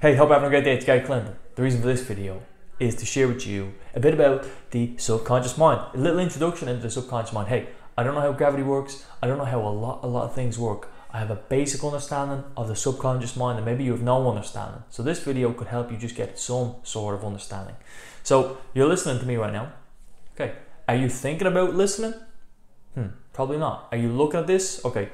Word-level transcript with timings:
Hey, 0.00 0.14
hope 0.14 0.28
you're 0.28 0.38
having 0.38 0.46
a 0.46 0.50
great 0.50 0.62
day. 0.62 0.76
It's 0.76 0.84
Gary 0.84 1.00
Clinton. 1.00 1.34
The 1.56 1.62
reason 1.64 1.80
for 1.80 1.88
this 1.88 2.02
video 2.02 2.40
is 2.78 2.94
to 2.94 3.04
share 3.04 3.26
with 3.26 3.44
you 3.48 3.74
a 3.96 3.98
bit 3.98 4.14
about 4.14 4.46
the 4.70 4.96
subconscious 4.96 5.58
mind. 5.58 5.80
A 5.92 5.98
little 5.98 6.20
introduction 6.20 6.68
into 6.68 6.82
the 6.82 6.90
subconscious 6.90 7.32
mind. 7.32 7.48
Hey, 7.48 7.70
I 7.96 8.04
don't 8.04 8.14
know 8.14 8.20
how 8.20 8.30
gravity 8.30 8.62
works. 8.62 9.04
I 9.20 9.26
don't 9.26 9.38
know 9.38 9.44
how 9.44 9.60
a 9.60 9.66
lot, 9.68 10.04
a 10.04 10.06
lot 10.06 10.26
of 10.26 10.36
things 10.36 10.56
work. 10.56 10.88
I 11.10 11.18
have 11.18 11.32
a 11.32 11.34
basic 11.34 11.82
understanding 11.82 12.44
of 12.56 12.68
the 12.68 12.76
subconscious 12.76 13.34
mind, 13.34 13.58
and 13.58 13.66
maybe 13.66 13.82
you 13.82 13.90
have 13.90 14.00
no 14.00 14.30
understanding. 14.30 14.84
So 14.88 15.02
this 15.02 15.18
video 15.18 15.52
could 15.52 15.66
help 15.66 15.90
you 15.90 15.96
just 15.96 16.14
get 16.14 16.38
some 16.38 16.76
sort 16.84 17.16
of 17.16 17.24
understanding. 17.24 17.74
So 18.22 18.58
you're 18.74 18.86
listening 18.86 19.18
to 19.18 19.26
me 19.26 19.34
right 19.34 19.52
now. 19.52 19.72
Okay. 20.36 20.54
Are 20.86 20.94
you 20.94 21.08
thinking 21.08 21.48
about 21.48 21.74
listening? 21.74 22.14
Hmm. 22.94 23.06
Probably 23.32 23.58
not. 23.58 23.88
Are 23.90 23.98
you 23.98 24.12
looking 24.12 24.38
at 24.38 24.46
this? 24.46 24.80
Okay 24.84 25.08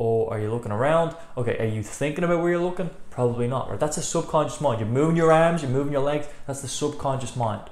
or 0.00 0.32
are 0.32 0.40
you 0.40 0.50
looking 0.50 0.72
around? 0.72 1.14
Okay, 1.36 1.58
are 1.58 1.66
you 1.66 1.82
thinking 1.82 2.24
about 2.24 2.40
where 2.40 2.52
you're 2.52 2.58
looking? 2.58 2.88
Probably 3.10 3.46
not. 3.46 3.68
Right? 3.68 3.78
That's 3.78 3.98
a 3.98 4.02
subconscious 4.02 4.58
mind. 4.58 4.80
You're 4.80 4.88
moving 4.88 5.14
your 5.14 5.30
arms, 5.30 5.60
you're 5.60 5.70
moving 5.70 5.92
your 5.92 6.00
legs. 6.00 6.26
That's 6.46 6.62
the 6.62 6.68
subconscious 6.68 7.36
mind. 7.36 7.68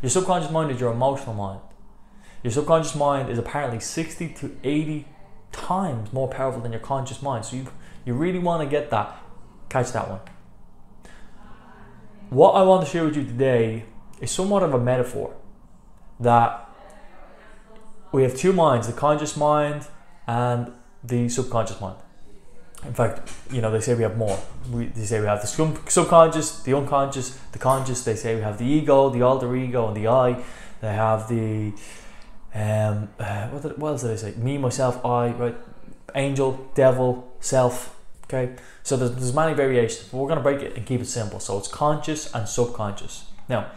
Your 0.00 0.10
subconscious 0.10 0.52
mind 0.52 0.70
is 0.70 0.78
your 0.80 0.92
emotional 0.92 1.34
mind. 1.34 1.58
Your 2.44 2.52
subconscious 2.52 2.94
mind 2.94 3.30
is 3.30 3.38
apparently 3.38 3.80
60 3.80 4.28
to 4.28 4.56
80 4.62 5.08
times 5.50 6.12
more 6.12 6.28
powerful 6.28 6.62
than 6.62 6.70
your 6.70 6.80
conscious 6.80 7.20
mind. 7.20 7.44
So 7.44 7.56
you, 7.56 7.66
you 8.04 8.14
really 8.14 8.38
want 8.38 8.62
to 8.62 8.68
get 8.68 8.90
that. 8.90 9.20
Catch 9.68 9.90
that 9.90 10.08
one. 10.08 10.20
What 12.30 12.52
I 12.52 12.62
want 12.62 12.84
to 12.86 12.88
share 12.88 13.04
with 13.04 13.16
you 13.16 13.24
today 13.24 13.86
is 14.20 14.30
somewhat 14.30 14.62
of 14.62 14.72
a 14.72 14.78
metaphor 14.78 15.34
that 16.20 16.70
we 18.12 18.22
have 18.22 18.36
two 18.36 18.52
minds 18.52 18.86
the 18.86 18.92
conscious 18.92 19.36
mind 19.36 19.88
and 20.28 20.72
the 21.06 21.28
subconscious 21.28 21.80
mind. 21.80 21.96
In 22.84 22.92
fact, 22.92 23.32
you 23.50 23.62
know, 23.62 23.70
they 23.70 23.80
say 23.80 23.94
we 23.94 24.02
have 24.02 24.16
more. 24.16 24.38
We, 24.70 24.86
they 24.86 25.04
say 25.04 25.20
we 25.20 25.26
have 25.26 25.40
the 25.40 25.46
subconscious, 25.46 26.62
the 26.62 26.76
unconscious, 26.76 27.30
the 27.52 27.58
conscious. 27.58 28.04
They 28.04 28.16
say 28.16 28.34
we 28.34 28.42
have 28.42 28.58
the 28.58 28.66
ego, 28.66 29.08
the 29.08 29.22
alter 29.22 29.54
ego, 29.56 29.88
and 29.88 29.96
the 29.96 30.08
I. 30.08 30.42
They 30.80 30.92
have 30.92 31.28
the, 31.28 31.72
um, 32.54 33.08
uh, 33.18 33.48
what, 33.48 33.62
did, 33.62 33.78
what 33.78 33.88
else 33.90 34.02
did 34.02 34.10
I 34.10 34.16
say? 34.16 34.34
Me, 34.36 34.58
myself, 34.58 35.04
I, 35.04 35.28
right? 35.28 35.56
Angel, 36.14 36.70
devil, 36.74 37.32
self. 37.40 37.96
Okay, 38.24 38.54
so 38.82 38.96
there's, 38.96 39.12
there's 39.12 39.34
many 39.34 39.54
variations, 39.54 40.08
but 40.08 40.18
we're 40.18 40.28
going 40.28 40.38
to 40.38 40.42
break 40.42 40.62
it 40.62 40.76
and 40.76 40.86
keep 40.86 41.00
it 41.00 41.06
simple. 41.06 41.40
So 41.40 41.58
it's 41.58 41.68
conscious 41.68 42.34
and 42.34 42.48
subconscious. 42.48 43.24
Now, 43.48 43.70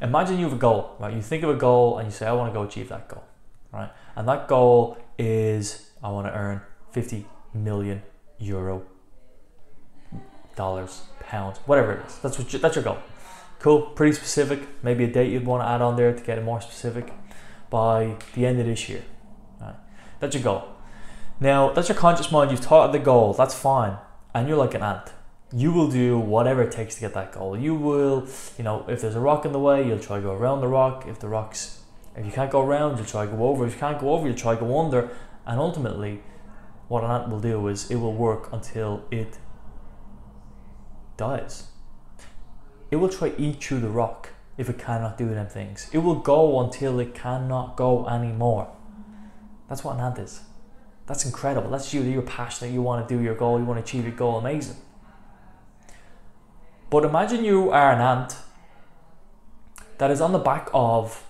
imagine 0.00 0.38
you 0.38 0.44
have 0.44 0.54
a 0.54 0.58
goal, 0.58 0.96
right? 0.98 1.14
You 1.14 1.22
think 1.22 1.42
of 1.42 1.50
a 1.50 1.54
goal 1.54 1.98
and 1.98 2.06
you 2.06 2.12
say, 2.12 2.26
I 2.26 2.32
want 2.32 2.52
to 2.52 2.58
go 2.58 2.64
achieve 2.64 2.88
that 2.88 3.08
goal, 3.08 3.24
right? 3.72 3.90
And 4.16 4.28
that 4.28 4.48
goal 4.48 4.98
is 5.18 5.90
I 6.04 6.10
want 6.10 6.26
to 6.26 6.34
earn 6.34 6.60
50 6.92 7.26
million 7.54 8.02
euro, 8.38 8.84
dollars, 10.54 11.04
pounds, 11.18 11.58
whatever 11.64 11.94
it 11.94 12.06
is. 12.06 12.18
That's 12.18 12.38
what 12.38 12.52
you, 12.52 12.58
that's 12.58 12.76
your 12.76 12.84
goal. 12.84 12.98
Cool, 13.58 13.80
pretty 13.80 14.14
specific. 14.14 14.60
Maybe 14.82 15.04
a 15.04 15.06
date 15.10 15.32
you'd 15.32 15.46
want 15.46 15.62
to 15.62 15.68
add 15.68 15.80
on 15.80 15.96
there 15.96 16.12
to 16.12 16.22
get 16.22 16.36
it 16.36 16.44
more 16.44 16.60
specific 16.60 17.10
by 17.70 18.16
the 18.34 18.44
end 18.44 18.60
of 18.60 18.66
this 18.66 18.86
year. 18.86 19.02
Right. 19.58 19.76
That's 20.20 20.34
your 20.34 20.44
goal. 20.44 20.68
Now, 21.40 21.72
that's 21.72 21.88
your 21.88 21.96
conscious 21.96 22.30
mind. 22.30 22.50
You've 22.50 22.60
thought 22.60 22.86
of 22.86 22.92
the 22.92 22.98
goal. 22.98 23.32
That's 23.32 23.54
fine. 23.54 23.96
And 24.34 24.46
you're 24.46 24.58
like 24.58 24.74
an 24.74 24.82
ant. 24.82 25.10
You 25.54 25.72
will 25.72 25.90
do 25.90 26.18
whatever 26.18 26.62
it 26.62 26.72
takes 26.72 26.96
to 26.96 27.00
get 27.00 27.14
that 27.14 27.32
goal. 27.32 27.56
You 27.56 27.74
will, 27.74 28.28
you 28.58 28.64
know, 28.64 28.84
if 28.88 29.00
there's 29.00 29.14
a 29.14 29.20
rock 29.20 29.46
in 29.46 29.52
the 29.52 29.58
way, 29.58 29.86
you'll 29.86 29.98
try 29.98 30.16
to 30.16 30.22
go 30.22 30.32
around 30.32 30.60
the 30.60 30.68
rock. 30.68 31.06
If 31.08 31.20
the 31.20 31.28
rock's, 31.28 31.80
if 32.14 32.26
you 32.26 32.32
can't 32.32 32.50
go 32.50 32.60
around, 32.60 32.98
you'll 32.98 33.06
try 33.06 33.24
to 33.24 33.32
go 33.32 33.46
over. 33.46 33.66
If 33.66 33.74
you 33.74 33.80
can't 33.80 33.98
go 33.98 34.12
over, 34.12 34.26
you'll 34.26 34.36
try 34.36 34.54
to 34.54 34.60
go 34.60 34.78
under. 34.78 35.10
And 35.46 35.60
ultimately, 35.60 36.22
what 36.88 37.04
an 37.04 37.10
ant 37.10 37.28
will 37.28 37.40
do 37.40 37.68
is 37.68 37.90
it 37.90 37.96
will 37.96 38.14
work 38.14 38.52
until 38.52 39.04
it 39.10 39.38
dies. 41.16 41.68
It 42.90 42.96
will 42.96 43.08
try 43.08 43.30
to 43.30 43.40
eat 43.40 43.62
through 43.62 43.80
the 43.80 43.88
rock 43.88 44.30
if 44.56 44.68
it 44.68 44.78
cannot 44.78 45.18
do 45.18 45.28
them 45.28 45.48
things. 45.48 45.88
It 45.92 45.98
will 45.98 46.14
go 46.14 46.60
until 46.60 47.00
it 47.00 47.14
cannot 47.14 47.76
go 47.76 48.06
anymore. 48.06 48.70
That's 49.68 49.82
what 49.82 49.96
an 49.96 50.00
ant 50.00 50.18
is. 50.18 50.40
That's 51.06 51.24
incredible. 51.24 51.70
That's 51.70 51.92
you. 51.92 52.02
You're 52.02 52.22
passionate. 52.22 52.72
You 52.72 52.82
want 52.82 53.06
to 53.06 53.14
do 53.14 53.22
your 53.22 53.34
goal. 53.34 53.58
You 53.58 53.64
want 53.64 53.78
to 53.78 53.82
achieve 53.82 54.04
your 54.04 54.14
goal. 54.14 54.38
Amazing. 54.38 54.76
But 56.90 57.04
imagine 57.04 57.44
you 57.44 57.70
are 57.70 57.92
an 57.92 58.00
ant 58.00 58.36
that 59.98 60.10
is 60.10 60.20
on 60.20 60.32
the 60.32 60.38
back 60.38 60.68
of 60.72 61.24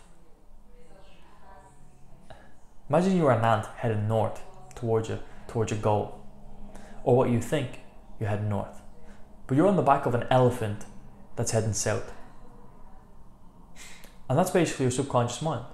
Imagine 2.89 3.17
you 3.17 3.27
are 3.27 3.33
an 3.33 3.45
ant 3.45 3.67
heading 3.77 4.07
north 4.09 4.41
towards 4.75 5.09
your 5.09 5.21
towards 5.47 5.71
your 5.71 5.81
goal, 5.81 6.21
or 7.03 7.17
what 7.17 7.31
you 7.31 7.41
think 7.41 7.81
you're 8.19 8.29
heading 8.29 8.49
north, 8.49 8.83
but 9.47 9.57
you're 9.57 9.69
on 9.69 9.77
the 9.77 9.83
back 9.83 10.07
of 10.07 10.15
an 10.15 10.27
elephant 10.31 10.85
that's 11.37 11.53
heading 11.53 11.73
south, 11.73 12.13
and 14.29 14.39
that's 14.39 14.51
basically 14.51 14.85
your 14.85 14.91
subconscious 14.91 15.43
mind. 15.43 15.65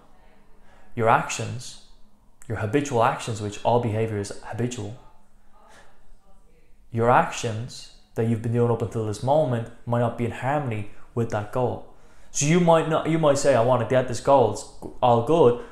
Your 0.95 1.09
actions, 1.09 1.87
your 2.49 2.59
habitual 2.59 3.03
actions, 3.03 3.41
which 3.41 3.65
all 3.65 3.81
behavior 3.81 4.19
is 4.19 4.33
habitual. 4.45 4.97
Your 6.91 7.11
actions 7.11 7.93
that 8.17 8.27
you've 8.27 8.43
been 8.43 8.53
doing 8.53 8.71
up 8.71 8.83
until 8.83 9.07
this 9.07 9.23
moment 9.23 9.71
might 9.87 10.01
not 10.01 10.19
be 10.19 10.25
in 10.25 10.33
harmony 10.33 10.91
with 11.15 11.31
that 11.31 11.53
goal. 11.53 11.95
So 12.33 12.47
you 12.47 12.61
might 12.61 12.89
not, 12.89 13.09
you 13.09 13.19
might 13.19 13.39
say, 13.39 13.55
"I 13.55 13.63
want 13.63 13.83
to 13.83 13.89
get 13.89 14.09
this 14.09 14.21
goal." 14.21 14.53
It's 14.53 14.65
all 15.01 15.25
good, 15.25 15.65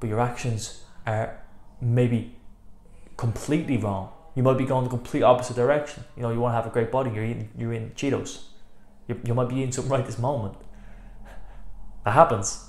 but 0.00 0.08
your 0.08 0.20
actions 0.20 0.84
are 1.06 1.40
maybe 1.80 2.36
completely 3.16 3.76
wrong. 3.76 4.10
You 4.34 4.42
might 4.42 4.58
be 4.58 4.64
going 4.64 4.84
the 4.84 4.90
complete 4.90 5.22
opposite 5.22 5.56
direction. 5.56 6.04
You 6.16 6.22
know, 6.22 6.30
you 6.30 6.40
want 6.40 6.52
to 6.52 6.56
have 6.56 6.66
a 6.66 6.70
great 6.70 6.92
body, 6.92 7.10
you're 7.10 7.24
eating, 7.24 7.50
you're 7.56 7.72
Cheetos. 7.72 8.44
You, 9.08 9.20
you 9.24 9.34
might 9.34 9.48
be 9.48 9.56
eating 9.56 9.72
something 9.72 9.90
right 9.90 10.04
this 10.04 10.18
moment. 10.18 10.54
That 12.04 12.12
happens. 12.12 12.66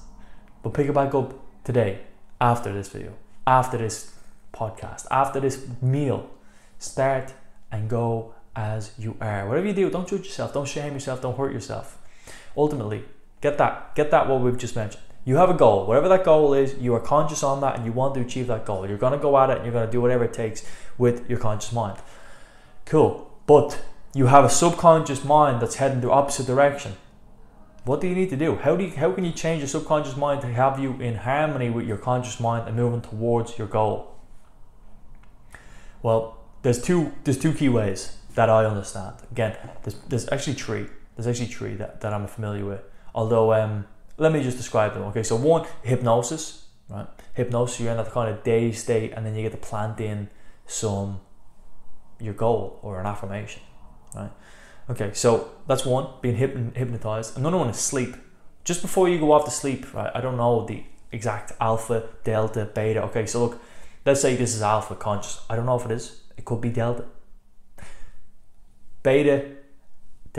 But 0.64 0.74
pick 0.74 0.88
it 0.88 0.94
back 0.94 1.14
up 1.14 1.34
today, 1.64 2.00
after 2.42 2.74
this 2.74 2.90
video, 2.90 3.14
after 3.46 3.78
this 3.78 4.14
podcast, 4.54 5.06
after 5.12 5.40
this 5.40 5.66
meal. 5.82 6.30
Start 6.80 7.34
and 7.72 7.90
go 7.90 8.34
as 8.56 8.92
you 8.98 9.16
are. 9.22 9.48
Whatever 9.48 9.68
you 9.68 9.74
do, 9.74 9.90
don't 9.90 10.08
judge 10.08 10.26
yourself, 10.26 10.54
don't 10.54 10.68
shame 10.68 10.94
yourself, 10.94 11.22
don't 11.22 11.38
hurt 11.38 11.54
yourself. 11.54 11.98
Ultimately, 12.58 13.06
get 13.42 13.58
that, 13.58 13.96
get 13.96 14.12
that 14.12 14.28
what 14.28 14.42
we've 14.42 14.58
just 14.58 14.76
mentioned 14.76 15.04
you 15.30 15.36
have 15.36 15.52
a 15.52 15.54
goal. 15.54 15.86
Whatever 15.86 16.10
that 16.10 16.24
goal 16.24 16.56
is, 16.56 16.74
you 16.80 16.96
are 16.96 17.00
conscious 17.00 17.44
on 17.44 17.62
that 17.62 17.76
and 17.76 17.86
you 17.86 17.92
want 17.92 18.16
to 18.16 18.22
achieve 18.22 18.48
that 18.48 18.66
goal. 18.66 18.88
You're 18.88 18.98
going 18.98 19.14
to 19.14 19.20
go 19.20 19.38
at 19.38 19.52
it 19.52 19.58
and 19.58 19.64
you're 19.64 19.72
going 19.72 19.86
to 19.86 19.92
do 19.92 20.02
whatever 20.02 20.24
it 20.24 20.34
takes 20.34 20.66
with 20.98 21.30
your 21.30 21.38
conscious 21.38 21.72
mind. 21.72 22.00
Cool. 22.86 23.32
But 23.46 23.80
you 24.16 24.26
have 24.26 24.44
a 24.44 24.50
subconscious 24.50 25.24
mind 25.24 25.62
that's 25.62 25.76
heading 25.76 26.02
the 26.02 26.10
opposite 26.10 26.48
direction. 26.48 26.94
What 27.86 28.02
do 28.02 28.08
you 28.08 28.16
need 28.16 28.32
to 28.32 28.38
do? 28.38 28.56
How 28.56 28.76
do 28.76 28.84
you, 28.86 28.90
how 28.90 29.12
can 29.12 29.24
you 29.24 29.32
change 29.32 29.60
your 29.60 29.68
subconscious 29.68 30.18
mind 30.18 30.42
to 30.42 30.48
have 30.48 30.80
you 30.80 31.00
in 31.00 31.14
harmony 31.14 31.70
with 31.70 31.86
your 31.86 31.98
conscious 31.98 32.40
mind 32.40 32.68
and 32.68 32.76
moving 32.76 33.02
towards 33.02 33.56
your 33.56 33.68
goal? 33.68 34.16
Well, 36.02 36.40
there's 36.64 36.82
two 36.82 37.12
there's 37.24 37.38
two 37.38 37.54
key 37.54 37.70
ways 37.70 38.18
that 38.34 38.50
I 38.50 38.66
understand. 38.66 39.18
Again, 39.30 39.56
there's, 39.84 40.00
there's 40.08 40.28
actually 40.32 40.56
three. 40.56 40.88
There's 41.16 41.28
actually 41.28 41.54
three 41.54 41.76
that, 41.76 42.02
that 42.02 42.16
I'm 42.16 42.26
familiar 42.26 42.66
with. 42.66 42.82
Although 43.14 43.54
um, 43.54 43.86
let 44.20 44.32
me 44.32 44.44
just 44.44 44.58
describe 44.58 44.94
them. 44.94 45.04
Okay, 45.04 45.24
so 45.24 45.36
one, 45.36 45.66
hypnosis, 45.84 46.66
right? 46.90 47.08
Hypnosis, 47.34 47.80
you're 47.80 47.92
in 47.92 47.98
that 47.98 48.12
kind 48.12 48.30
of 48.30 48.44
dazed 48.44 48.80
state, 48.80 49.14
and 49.14 49.26
then 49.26 49.36
you 49.36 49.42
get 49.42 49.52
to 49.52 49.58
plant 49.58 50.00
in 50.00 50.30
some 50.66 51.22
your 52.20 52.34
goal 52.34 52.80
or 52.84 53.00
an 53.00 53.06
affirmation, 53.06 53.62
right? 54.16 54.32
Okay, 54.90 55.12
so 55.14 55.52
that's 55.68 55.86
one, 55.86 56.08
being 56.22 56.36
hypnotized. 56.36 57.38
Another 57.38 57.58
one 57.58 57.70
is 57.70 57.78
sleep. 57.78 58.16
Just 58.64 58.82
before 58.82 59.08
you 59.08 59.20
go 59.20 59.32
off 59.32 59.46
to 59.46 59.52
sleep, 59.52 59.94
right? 59.94 60.12
I 60.14 60.20
don't 60.20 60.36
know 60.36 60.66
the 60.66 60.84
exact 61.12 61.54
alpha, 61.62 62.10
delta, 62.24 62.66
beta. 62.66 63.04
Okay, 63.04 63.26
so 63.26 63.46
look, 63.46 63.62
let's 64.06 64.22
say 64.22 64.36
this 64.36 64.54
is 64.54 64.62
alpha 64.62 64.96
conscious. 64.96 65.42
I 65.50 65.56
don't 65.56 65.66
know 65.66 65.80
if 65.80 65.86
it 65.86 65.92
is. 65.92 66.22
It 66.38 66.46
could 66.46 66.60
be 66.60 66.70
delta. 66.70 67.06
Beta 69.02 69.46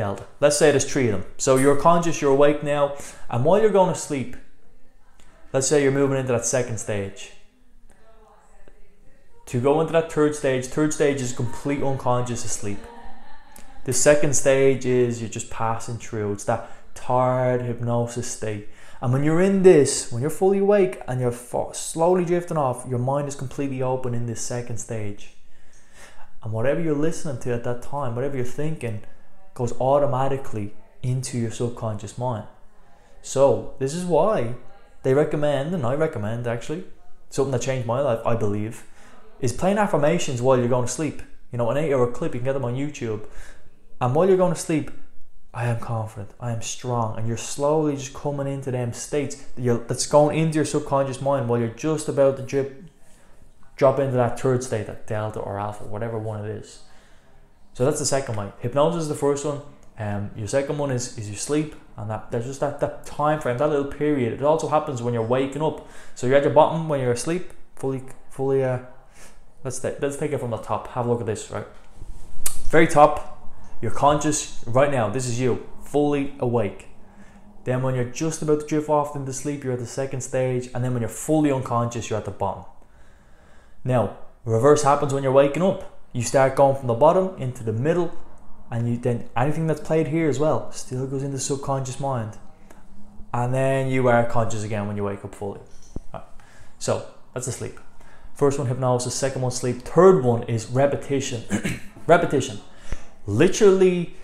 delta. 0.01 0.25
Let's 0.41 0.57
say 0.57 0.71
there's 0.71 0.91
three 0.91 1.09
of 1.09 1.13
them. 1.13 1.31
So 1.37 1.57
you're 1.57 1.77
conscious, 1.77 2.23
you're 2.23 2.33
awake 2.33 2.63
now, 2.63 2.97
and 3.29 3.45
while 3.45 3.61
you're 3.61 3.79
going 3.81 3.93
to 3.93 3.99
sleep, 3.99 4.35
let's 5.53 5.69
say 5.69 5.83
you're 5.83 5.93
moving 5.93 6.19
into 6.19 6.33
that 6.33 6.47
second 6.47 6.79
stage. 6.79 7.33
To 9.47 9.61
go 9.61 9.81
into 9.83 9.93
that 9.93 10.11
third 10.11 10.35
stage, 10.35 10.67
third 10.67 10.95
stage 10.95 11.21
is 11.21 11.33
complete 11.35 11.83
unconscious 11.83 12.47
asleep. 12.47 12.79
The 13.85 13.93
second 13.93 14.35
stage 14.35 14.87
is 14.87 15.21
you're 15.21 15.29
just 15.29 15.51
passing 15.51 15.99
through. 15.99 16.33
It's 16.33 16.45
that 16.45 16.71
tired 16.95 17.61
hypnosis 17.61 18.27
state. 18.27 18.69
And 19.03 19.13
when 19.13 19.23
you're 19.23 19.43
in 19.43 19.63
this, 19.63 20.11
when 20.11 20.23
you're 20.23 20.31
fully 20.31 20.61
awake 20.61 21.01
and 21.09 21.21
you're 21.21 21.33
slowly 21.33 22.25
drifting 22.25 22.57
off, 22.57 22.87
your 22.89 22.99
mind 22.99 23.29
is 23.29 23.35
completely 23.35 23.83
open 23.83 24.15
in 24.15 24.27
this 24.27 24.41
second 24.41 24.79
stage. 24.79 25.35
And 26.43 26.53
whatever 26.53 26.81
you're 26.81 26.95
listening 27.09 27.39
to 27.43 27.53
at 27.53 27.65
that 27.65 27.83
time, 27.83 28.15
whatever 28.15 28.37
you're 28.37 28.47
thinking, 28.63 29.03
goes 29.61 29.79
automatically 29.79 30.73
into 31.03 31.37
your 31.39 31.51
subconscious 31.51 32.17
mind. 32.17 32.47
So, 33.21 33.75
this 33.79 33.93
is 33.93 34.07
why 34.07 34.55
they 35.03 35.13
recommend, 35.13 35.75
and 35.75 35.85
I 35.85 35.95
recommend 35.95 36.47
actually, 36.47 36.85
something 37.29 37.53
that 37.53 37.61
changed 37.61 37.87
my 37.87 38.01
life, 38.01 38.21
I 38.25 38.37
believe, 38.37 38.85
is 39.39 39.53
playing 39.53 39.77
affirmations 39.77 40.41
while 40.41 40.59
you're 40.59 40.77
going 40.77 40.87
to 40.87 40.93
sleep. 40.93 41.21
You 41.53 41.59
know, 41.59 41.69
an 41.71 41.77
eight 41.77 41.93
hour 41.93 42.11
clip, 42.11 42.33
you 42.33 42.41
can 42.41 42.47
get 42.47 42.55
them 42.55 42.65
on 42.65 42.75
YouTube. 42.75 43.27
And 44.01 44.15
while 44.15 44.27
you're 44.27 44.39
going 44.39 44.55
to 44.55 44.59
sleep, 44.59 44.91
I 45.53 45.67
am 45.67 45.79
confident, 45.79 46.31
I 46.41 46.53
am 46.53 46.63
strong, 46.63 47.19
and 47.19 47.29
you're 47.29 47.37
slowly 47.37 47.97
just 47.97 48.15
coming 48.15 48.47
into 48.47 48.71
them 48.71 48.95
states 48.95 49.35
that 49.57 49.89
that's 49.89 50.07
going 50.07 50.39
into 50.39 50.55
your 50.55 50.65
subconscious 50.65 51.21
mind 51.21 51.51
while 51.51 51.61
you're 51.61 51.69
just 51.69 52.09
about 52.09 52.39
to 52.39 52.43
drip, 52.43 52.85
drop 53.77 53.99
into 53.99 54.17
that 54.17 54.41
third 54.41 54.65
state, 54.65 54.87
that 54.87 55.07
delta 55.07 55.39
or 55.39 55.59
alpha, 55.59 55.85
whatever 55.85 56.19
one 56.19 56.47
it 56.47 56.51
is. 56.51 56.85
So 57.75 57.85
that's 57.85 57.99
the 57.99 58.07
second 58.07 58.37
one. 58.37 58.53
Hypnosis 58.59 59.03
is 59.03 59.09
the 59.09 59.15
first 59.15 59.45
one. 59.45 59.63
Um, 59.99 60.31
your 60.37 60.49
second 60.49 60.79
one 60.79 60.91
is 60.91 61.19
is 61.19 61.29
your 61.29 61.37
sleep, 61.37 61.75
and 61.97 62.09
that 62.11 62.31
there's 62.31 62.47
just 62.47 62.61
that, 62.61 62.81
that 62.81 63.05
time 63.05 63.41
frame, 63.41 63.59
that 63.59 63.69
little 63.69 63.93
period. 63.93 64.33
It 64.33 64.43
also 64.43 64.69
happens 64.69 65.03
when 65.03 65.13
you're 65.13 65.23
waking 65.23 65.63
up. 65.63 65.87
So 66.15 66.27
you're 66.27 66.37
at 66.37 66.43
your 66.43 66.55
bottom 66.55 66.89
when 66.89 67.01
you're 67.01 67.13
asleep, 67.13 67.53
fully 67.77 68.03
fully. 68.31 68.65
Uh, 68.65 68.81
let's 69.63 69.79
take 69.79 70.01
let's 70.01 70.17
take 70.17 70.33
it 70.33 70.39
from 70.39 70.51
the 70.51 70.57
top. 70.57 70.89
Have 70.89 71.07
a 71.07 71.11
look 71.11 71.21
at 71.21 71.27
this, 71.27 71.51
right? 71.51 71.67
Very 72.71 72.87
top, 72.87 73.53
you're 73.83 73.91
conscious 73.91 74.63
right 74.67 74.91
now. 74.91 75.09
This 75.09 75.27
is 75.27 75.41
you, 75.41 75.67
fully 75.83 76.35
awake. 76.39 76.87
Then, 77.65 77.83
when 77.83 77.95
you're 77.95 78.05
just 78.05 78.43
about 78.43 78.61
to 78.61 78.67
drift 78.67 78.89
off 78.89 79.15
into 79.17 79.33
sleep, 79.33 79.65
you're 79.65 79.75
at 79.75 79.81
the 79.81 79.87
second 79.87 80.23
stage. 80.23 80.69
And 80.75 80.83
then, 80.83 80.93
when 80.93 81.03
you're 81.03 81.09
fully 81.09 81.51
unconscious, 81.51 82.09
you're 82.09 82.19
at 82.19 82.25
the 82.25 82.31
bottom. 82.31 82.65
Now, 83.85 84.19
reverse 84.45 84.83
happens 84.83 85.13
when 85.13 85.23
you're 85.23 85.33
waking 85.33 85.63
up. 85.63 86.00
You 86.13 86.23
start 86.23 86.57
going 86.57 86.77
from 86.77 86.89
the 86.89 86.95
bottom 86.95 87.41
into 87.41 87.63
the 87.63 87.73
middle, 87.73 88.13
and 88.71 88.89
you 88.89 88.97
then 88.97 89.29
anything 89.37 89.67
that's 89.67 89.81
played 89.81 90.09
here 90.09 90.29
as 90.29 90.39
well 90.39 90.71
still 90.73 91.07
goes 91.07 91.23
into 91.23 91.37
the 91.37 91.43
subconscious 91.43 92.01
mind. 92.01 92.39
And 93.33 93.55
then 93.55 93.89
you 93.89 94.09
are 94.09 94.25
conscious 94.25 94.65
again 94.65 94.89
when 94.89 94.97
you 94.97 95.05
wake 95.05 95.25
up 95.25 95.35
fully. 95.35 95.61
Right. 96.13 96.25
So 96.79 97.07
that's 97.33 97.47
the 97.47 97.53
sleep. 97.53 97.79
First 98.35 98.59
one 98.59 98.67
hypnosis, 98.67 99.15
second 99.15 99.43
one 99.43 99.53
sleep, 99.53 99.83
third 99.83 100.25
one 100.25 100.43
is 100.45 100.67
repetition. 100.67 101.45
repetition 102.07 102.61
literally, 103.27 104.15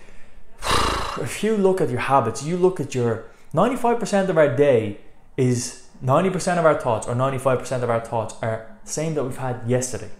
if 1.21 1.43
you 1.43 1.57
look 1.57 1.81
at 1.81 1.91
your 1.91 2.01
habits, 2.01 2.43
you 2.45 2.57
look 2.57 2.81
at 2.81 2.95
your 2.95 3.25
95% 3.55 4.29
of 4.29 4.37
our 4.37 4.55
day 4.55 4.99
is 5.37 5.89
90% 6.05 6.59
of 6.59 6.67
our 6.67 6.79
thoughts 6.79 7.07
or 7.07 7.15
95% 7.15 7.83
of 7.83 7.91
our 7.91 8.01
thoughts 8.01 8.35
are 8.43 8.77
same 8.85 9.15
that 9.15 9.25
we've 9.25 9.37
had 9.37 9.63
yesterday. 9.67 10.11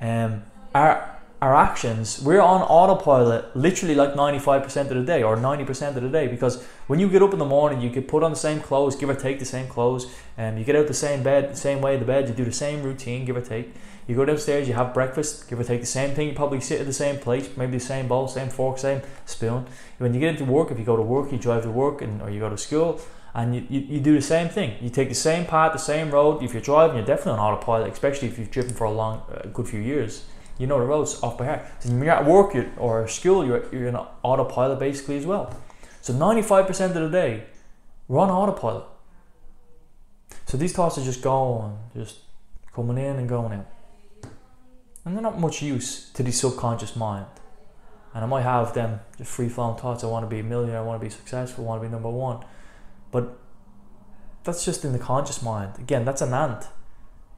Um, 0.00 0.44
our 0.74 1.14
our 1.44 1.54
actions, 1.54 2.22
we're 2.22 2.40
on 2.40 2.62
autopilot 2.62 3.54
literally 3.54 3.94
like 3.94 4.14
95% 4.14 4.76
of 4.76 4.88
the 4.88 5.02
day 5.02 5.22
or 5.22 5.36
90% 5.36 5.94
of 5.94 6.02
the 6.02 6.08
day 6.08 6.26
because 6.26 6.64
when 6.86 6.98
you 6.98 7.06
get 7.06 7.22
up 7.22 7.34
in 7.34 7.38
the 7.38 7.44
morning, 7.44 7.82
you 7.82 7.90
could 7.90 8.08
put 8.08 8.22
on 8.22 8.30
the 8.30 8.36
same 8.36 8.60
clothes, 8.60 8.96
give 8.96 9.10
or 9.10 9.14
take 9.14 9.40
the 9.40 9.44
same 9.44 9.68
clothes, 9.68 10.06
and 10.38 10.58
you 10.58 10.64
get 10.64 10.74
out 10.74 10.86
the 10.86 10.94
same 10.94 11.22
bed, 11.22 11.52
the 11.52 11.56
same 11.56 11.82
way 11.82 11.94
in 11.94 12.00
the 12.00 12.06
bed, 12.06 12.28
you 12.28 12.34
do 12.34 12.46
the 12.46 12.52
same 12.52 12.82
routine, 12.82 13.26
give 13.26 13.36
or 13.36 13.42
take. 13.42 13.74
You 14.06 14.16
go 14.16 14.24
downstairs, 14.24 14.68
you 14.68 14.72
have 14.72 14.94
breakfast, 14.94 15.48
give 15.50 15.60
or 15.60 15.64
take 15.64 15.82
the 15.82 15.86
same 15.86 16.14
thing. 16.14 16.28
You 16.28 16.34
probably 16.34 16.62
sit 16.62 16.80
at 16.80 16.86
the 16.86 16.94
same 16.94 17.18
plate, 17.18 17.58
maybe 17.58 17.72
the 17.72 17.84
same 17.84 18.08
bowl, 18.08 18.26
same 18.26 18.48
fork, 18.48 18.78
same 18.78 19.02
spoon. 19.26 19.66
When 19.98 20.14
you 20.14 20.20
get 20.20 20.30
into 20.30 20.46
work, 20.46 20.70
if 20.70 20.78
you 20.78 20.84
go 20.86 20.96
to 20.96 21.02
work, 21.02 21.30
you 21.30 21.36
drive 21.36 21.64
to 21.64 21.70
work, 21.70 22.00
and 22.00 22.22
or 22.22 22.30
you 22.30 22.40
go 22.40 22.48
to 22.48 22.56
school, 22.56 23.00
and 23.34 23.54
you, 23.54 23.66
you, 23.68 23.80
you 23.80 24.00
do 24.00 24.14
the 24.14 24.22
same 24.22 24.48
thing. 24.48 24.76
You 24.80 24.88
take 24.88 25.10
the 25.10 25.14
same 25.14 25.44
path, 25.44 25.74
the 25.74 25.78
same 25.78 26.10
road. 26.10 26.42
If 26.42 26.54
you're 26.54 26.62
driving, 26.62 26.96
you're 26.96 27.06
definitely 27.06 27.32
on 27.32 27.40
autopilot, 27.40 27.92
especially 27.92 28.28
if 28.28 28.38
you've 28.38 28.50
driven 28.50 28.72
for 28.72 28.84
a 28.84 28.92
long, 28.92 29.22
a 29.30 29.48
good 29.48 29.68
few 29.68 29.80
years. 29.80 30.24
You 30.58 30.66
know 30.66 30.78
the 30.78 30.86
roads 30.86 31.20
off 31.22 31.36
by 31.38 31.46
heart. 31.46 31.62
So 31.80 31.90
you're 31.90 32.10
at 32.10 32.24
work 32.24 32.54
or 32.76 33.08
school, 33.08 33.44
you're, 33.44 33.64
you're 33.72 33.88
in 33.88 33.96
autopilot 33.96 34.78
basically 34.78 35.16
as 35.16 35.26
well. 35.26 35.54
So 36.00 36.12
95% 36.12 36.70
of 36.86 36.94
the 36.94 37.08
day, 37.08 37.44
we're 38.08 38.20
on 38.20 38.30
autopilot. 38.30 38.84
So 40.46 40.56
these 40.56 40.72
thoughts 40.72 40.98
are 40.98 41.04
just 41.04 41.22
going, 41.22 41.76
just 41.96 42.18
coming 42.72 42.98
in 42.98 43.16
and 43.16 43.28
going 43.28 43.52
out 43.52 43.66
and 45.04 45.14
they're 45.14 45.22
not 45.22 45.38
much 45.38 45.62
use 45.62 46.10
to 46.12 46.22
the 46.22 46.32
subconscious 46.32 46.96
mind. 46.96 47.26
And 48.14 48.24
I 48.24 48.26
might 48.26 48.42
have 48.42 48.74
them 48.74 49.00
just 49.18 49.30
free 49.30 49.48
flowing 49.48 49.76
thoughts. 49.76 50.04
I 50.04 50.06
want 50.06 50.24
to 50.24 50.30
be 50.30 50.40
a 50.40 50.44
millionaire. 50.44 50.78
I 50.78 50.82
want 50.82 51.00
to 51.00 51.04
be 51.04 51.10
successful. 51.10 51.64
I 51.64 51.68
want 51.68 51.82
to 51.82 51.88
be 51.88 51.92
number 51.92 52.08
one. 52.08 52.44
But 53.10 53.36
that's 54.44 54.64
just 54.64 54.84
in 54.84 54.92
the 54.92 54.98
conscious 54.98 55.42
mind. 55.42 55.78
Again, 55.78 56.04
that's 56.04 56.22
an 56.22 56.32
ant. 56.32 56.66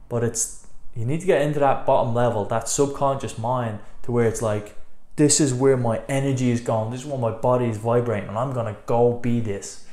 But 0.07 0.23
it's 0.23 0.66
you 0.97 1.05
need 1.05 1.21
to 1.21 1.27
get 1.27 1.41
into 1.41 1.59
that 1.59 1.85
bottom 1.85 2.13
level, 2.13 2.45
that 2.45 2.67
subconscious 2.67 3.37
mind, 3.37 3.79
to 4.03 4.11
where 4.11 4.27
it's 4.27 4.41
like, 4.41 4.75
this 5.15 5.39
is 5.39 5.53
where 5.53 5.77
my 5.77 6.01
energy 6.07 6.51
is 6.51 6.61
going. 6.61 6.91
This 6.91 7.01
is 7.01 7.05
where 7.07 7.17
my 7.17 7.31
body 7.31 7.65
is 7.65 7.77
vibrating, 7.77 8.29
and 8.29 8.37
I'm 8.37 8.53
gonna 8.53 8.77
go 8.85 9.13
be 9.13 9.39
this. 9.39 9.85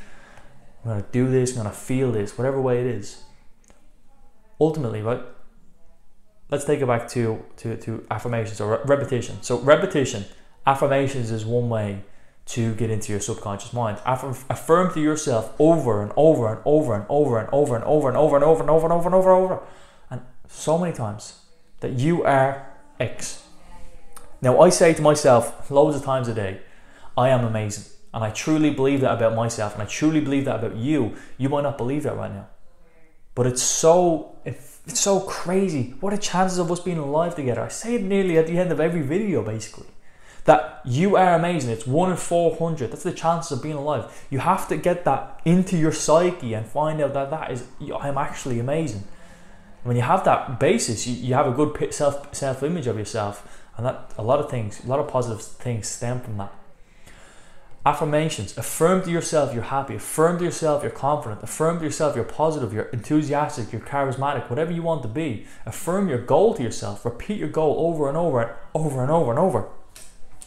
I'm 0.85 0.91
gonna 0.91 1.06
do 1.12 1.31
this. 1.31 1.53
I'm 1.53 1.59
gonna 1.59 1.75
feel 1.75 2.12
this, 2.12 2.37
whatever 2.37 2.61
way 2.61 2.81
it 2.81 2.87
is. 2.87 3.23
Ultimately, 4.61 5.03
right? 5.03 5.23
let's 6.51 6.65
take 6.65 6.81
it 6.81 6.87
back 6.87 7.09
to, 7.09 7.45
to, 7.56 7.77
to 7.79 8.06
affirmations 8.11 8.61
or 8.61 8.81
repetition. 8.85 9.43
So, 9.43 9.59
repetition, 9.59 10.25
affirmations 10.67 11.31
is 11.31 11.45
one 11.45 11.69
way 11.69 12.05
to 12.47 12.75
get 12.75 12.91
into 12.91 13.11
your 13.12 13.21
subconscious 13.21 13.73
mind. 13.73 13.99
Affirm, 14.05 14.37
affirm 14.51 14.95
to 14.95 15.01
yourself 15.01 15.55
over 15.59 16.03
and 16.03 16.12
over 16.17 16.53
and 16.53 16.61
over 16.65 16.95
and 16.95 17.06
over 17.09 17.39
and 17.39 17.49
over 17.51 17.75
and 17.75 17.85
over 17.85 18.09
and 18.09 18.17
over 18.17 18.37
and 18.37 18.45
over 18.45 18.62
and 18.62 18.71
over 18.71 18.85
and 18.85 18.93
over 18.93 19.06
and 19.06 19.15
over 19.15 19.33
and 19.33 19.45
over 19.45 19.61
so 20.49 20.79
many 20.79 20.93
times 20.93 21.41
that 21.81 21.93
you 21.93 22.23
are 22.25 22.70
X. 23.00 23.44
Now, 24.41 24.61
I 24.61 24.69
say 24.69 24.94
to 24.94 25.02
myself 25.02 25.70
loads 25.70 25.96
of 25.96 26.05
times 26.05 26.29
a 26.29 26.35
day, 26.35 26.61
I 27.17 27.29
am 27.31 27.44
amazing. 27.44 27.85
And 28.12 28.23
I 28.23 28.31
truly 28.31 28.70
believe 28.70 29.00
that 29.00 29.12
about 29.12 29.35
myself, 29.35 29.75
and 29.75 29.82
I 29.82 29.87
truly 29.87 30.20
believe 30.20 30.44
that 30.44 30.62
about 30.62 30.76
you. 30.76 31.17
You 31.37 31.49
might 31.49 31.62
not 31.62 31.76
believe 31.76 32.05
that 32.05 32.17
right 32.17 32.32
now. 32.32 32.46
But 33.35 33.46
it's 33.46 33.62
so 33.62 34.37
it's 34.44 35.00
so 35.00 35.20
crazy. 35.20 35.94
What 36.00 36.12
are 36.12 36.19
chances 36.19 36.58
of 36.58 36.70
us 36.70 36.79
being 36.79 36.99
alive 36.99 37.35
together? 37.35 37.62
I 37.62 37.69
say 37.69 37.94
it 37.96 38.02
nearly 38.02 38.38
at 38.38 38.46
the 38.46 38.58
end 38.58 38.70
of 38.70 38.81
every 38.81 39.00
video, 39.02 39.43
basically. 39.43 39.87
That 40.44 40.82
you 40.85 41.17
are 41.17 41.35
amazing. 41.35 41.70
It's 41.70 41.87
one 41.87 42.11
in 42.11 42.19
400. 42.19 42.93
That's 42.93 43.02
the 43.02 43.12
chances 43.12 43.50
of 43.50 43.62
being 43.62 43.76
alive. 43.76 44.26
You 44.31 44.41
have 44.41 44.69
to 44.69 44.76
get 44.76 45.05
that 45.06 45.41
into 45.44 45.76
your 45.79 45.93
psyche 45.93 46.52
and 46.52 46.67
find 46.67 47.00
out 47.00 47.14
that 47.14 47.31
that 47.31 47.50
is, 47.50 47.67
I'm 47.99 48.19
actually 48.19 48.61
amazing. 48.61 49.05
When 49.85 49.97
you 49.97 50.03
have 50.03 50.25
that 50.25 50.59
basis, 50.59 51.07
you, 51.07 51.15
you 51.15 51.35
have 51.35 51.47
a 51.47 51.53
good 51.53 51.95
self 51.95 52.35
self 52.35 52.63
image 52.63 52.87
of 52.87 52.99
yourself, 52.99 53.63
and 53.77 53.87
that 53.87 54.13
a 54.17 54.23
lot 54.23 54.41
of 54.41 54.51
things, 54.51 54.83
a 54.83 54.89
lot 54.89 54.99
of 54.99 55.09
positive 55.09 55.43
things 55.43 55.87
stem 55.87 56.21
from 56.21 56.39
that. 56.39 56.53
Affirmations. 57.87 58.57
Affirm 58.57 59.03
to 59.03 59.11
yourself 59.11 59.53
you're 59.53 59.65
happy. 59.65 59.97
Affirm 59.97 60.39
to 60.39 60.45
yourself 60.45 60.83
you're 60.83 60.91
confident. 60.91 61.43
Affirm 61.43 61.81
to 61.81 61.85
yourself 61.85 62.17
you're 62.17 62.25
positive, 62.25 62.73
you're 62.73 62.85
enthusiastic, 62.85 63.73
you're 63.73 63.83
charismatic, 63.83 64.49
whatever 64.49 64.73
you 64.73 64.83
want 64.83 65.03
to 65.03 65.09
be. 65.09 65.47
Affirm 65.67 66.09
your 66.09 66.19
goal 66.19 66.55
to 66.55 66.63
yourself. 66.63 67.05
Repeat 67.05 67.39
your 67.39 67.51
goal 67.51 67.87
over 67.87 68.09
and 68.09 68.17
over 68.17 68.41
and 68.41 68.53
over 68.75 69.03
and 69.03 69.11
over 69.11 69.31
and 69.33 69.39
over. 69.39 69.69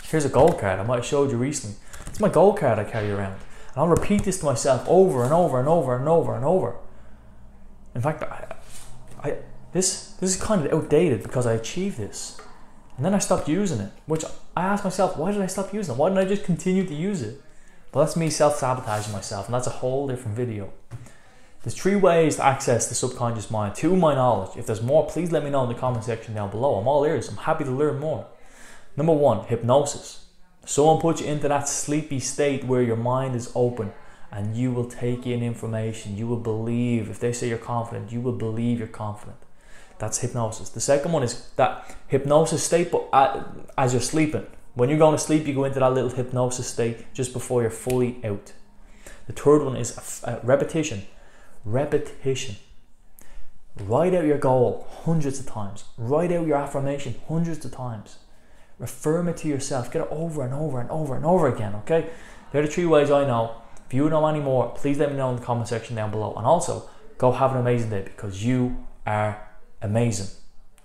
Here's 0.06 0.26
a 0.26 0.30
goal 0.30 0.54
card 0.54 0.80
I 0.80 0.84
might 0.84 0.96
have 0.96 1.06
showed 1.06 1.30
you 1.30 1.38
recently. 1.38 1.78
It's 2.08 2.20
my 2.20 2.30
goal 2.30 2.54
card 2.54 2.80
I 2.80 2.86
carry 2.86 3.12
around. 3.12 3.34
And 3.34 3.84
I'll 3.84 3.88
repeat 3.88 4.24
this 4.24 4.40
to 4.40 4.46
myself 4.46 4.84
over 4.88 5.24
and 5.24 5.32
over 5.32 5.60
and 5.60 5.70
over 5.70 5.96
and 5.96 6.10
over 6.10 6.36
and 6.36 6.44
over. 6.44 6.76
In 7.94 8.02
fact, 8.02 8.24
I, 8.24 8.57
I, 9.24 9.38
this, 9.72 10.12
this 10.20 10.36
is 10.36 10.42
kind 10.42 10.66
of 10.66 10.74
outdated 10.74 11.24
because 11.24 11.46
I 11.46 11.54
achieved 11.54 11.98
this. 11.98 12.40
And 12.96 13.06
then 13.06 13.14
I 13.14 13.20
stopped 13.20 13.48
using 13.48 13.80
it, 13.80 13.92
which 14.08 14.26
I 14.56 14.64
asked 14.64 14.84
myself, 14.84 15.18
why 15.18 15.32
did 15.32 15.42
I 15.42 15.48
stop 15.48 15.74
using 15.74 15.94
it? 15.94 15.98
Why 15.98 16.10
didn't 16.10 16.26
I 16.26 16.28
just 16.28 16.44
continue 16.44 16.86
to 16.86 16.96
use 16.96 17.22
it? 17.22 17.42
But 17.92 18.06
that's 18.06 18.16
me 18.16 18.30
self 18.30 18.58
sabotaging 18.58 19.14
myself, 19.14 19.46
and 19.46 19.54
that's 19.54 19.68
a 19.68 19.72
whole 19.72 20.08
different 20.08 20.36
video. 20.36 20.74
There's 21.64 21.76
three 21.76 21.96
ways 21.96 22.38
to 22.38 22.46
access 22.46 22.88
the 22.88 22.96
subconscious 22.96 23.52
mind, 23.52 23.76
to 23.76 23.96
my 23.96 24.16
knowledge. 24.16 24.58
If 24.58 24.66
there's 24.66 24.82
more, 24.82 25.08
please 25.08 25.32
let 25.32 25.44
me 25.44 25.50
know 25.50 25.64
in 25.64 25.70
the 25.70 25.76
comment 25.76 26.04
section 26.06 26.34
down 26.34 26.50
below. 26.50 26.76
I'm 26.76 26.88
all 26.88 27.04
ears, 27.04 27.30
I'm 27.30 27.38
happy 27.38 27.64
to 27.64 27.72
learn 27.72 28.00
more. 28.00 28.28
Number 28.96 29.14
one, 29.14 29.46
hypnosis. 29.46 30.26
Someone 30.66 31.00
puts 31.00 31.22
you 31.22 31.28
into 31.28 31.48
that 31.48 31.70
sleepy 31.70 32.20
state 32.20 32.64
where 32.64 32.82
your 32.82 32.96
mind 32.96 33.36
is 33.36 33.52
open 33.56 33.94
and 34.32 34.56
you 34.56 34.72
will 34.72 34.86
take 34.86 35.26
in 35.26 35.42
information. 35.42 36.18
You 36.18 36.28
will 36.28 36.40
believe. 36.40 37.10
If 37.10 37.20
they 37.20 37.32
say 37.32 37.50
you're 37.50 37.58
confident, 37.58 38.12
you 38.12 38.22
will 38.22 38.34
believe 38.34 38.80
you're 38.80 38.88
confident. 38.88 39.38
That's 40.00 40.20
hypnosis. 40.20 40.70
The 40.70 40.82
second 40.82 41.12
one 41.12 41.24
is 41.24 41.50
that 41.56 41.96
hypnosis 42.08 42.64
state, 42.64 42.92
but 42.92 43.10
as 43.78 43.94
you're 43.94 44.02
sleeping. 44.02 44.46
When 44.76 44.90
you're 44.90 45.00
going 45.00 45.16
to 45.16 45.24
sleep, 45.24 45.48
you 45.48 45.56
go 45.56 45.64
into 45.64 45.80
that 45.80 45.94
little 45.94 46.12
hypnosis 46.12 46.68
state 46.68 47.12
just 47.14 47.34
before 47.34 47.64
you're 47.64 47.72
fully 47.72 48.20
out. 48.24 48.54
The 49.26 49.34
third 49.34 49.64
one 49.64 49.76
is 49.76 50.24
repetition. 50.44 51.08
Repetition. 51.66 52.58
Write 53.80 54.14
out 54.14 54.26
your 54.26 54.38
goal 54.38 54.88
hundreds 55.04 55.40
of 55.40 55.48
times. 55.48 55.86
Write 55.98 56.32
out 56.32 56.46
your 56.46 56.58
affirmation 56.58 57.16
hundreds 57.28 57.66
of 57.66 57.72
times. 57.72 58.18
Affirm 58.80 59.28
it 59.28 59.38
to 59.38 59.48
yourself. 59.48 59.92
Get 59.92 60.04
it 60.04 60.08
over 60.12 60.44
and 60.44 60.54
over 60.54 60.80
and 60.80 60.92
over 60.92 61.16
and 61.16 61.26
over 61.26 61.48
again, 61.48 61.74
okay? 61.76 62.10
There 62.52 62.62
are 62.62 62.66
the 62.68 62.72
three 62.72 62.86
ways 62.86 63.10
I 63.10 63.26
know. 63.26 63.56
If 63.88 63.94
you 63.94 64.10
know 64.10 64.26
any 64.28 64.42
more, 64.42 64.70
please 64.76 64.98
let 64.98 65.12
me 65.12 65.18
know 65.18 65.30
in 65.30 65.38
the 65.38 65.42
comment 65.42 65.70
section 65.70 65.96
down 65.96 66.12
below. 66.12 66.34
And 66.36 66.46
also, 66.46 66.90
go 67.18 67.32
have 67.32 67.54
an 67.54 67.58
amazing 67.58 67.90
day 67.90 68.02
because 68.02 68.44
you 68.44 68.86
are 69.06 69.48
amazing. 69.82 70.28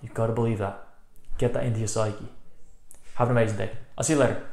You've 0.01 0.15
got 0.15 0.29
to 0.29 0.33
believe 0.33 0.59
that. 0.59 0.87
Get 1.37 1.53
that 1.55 1.65
into 1.65 1.81
your 1.81 1.89
psyche. 1.89 2.29
Have 3.15 3.29
an 3.29 3.37
amazing 3.37 3.59
day. 3.59 3.71
I'll 3.99 4.05
see 4.05 4.13
you 4.13 4.21
later. 4.21 4.47